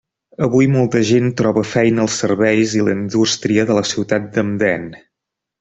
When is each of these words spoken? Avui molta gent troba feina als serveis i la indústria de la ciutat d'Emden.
Avui 0.45 0.67
molta 0.75 1.01
gent 1.09 1.27
troba 1.41 1.63
feina 1.73 2.01
als 2.05 2.17
serveis 2.23 2.75
i 2.81 2.83
la 2.89 2.97
indústria 3.03 3.69
de 3.73 3.79
la 3.81 3.87
ciutat 3.95 4.29
d'Emden. 4.35 4.93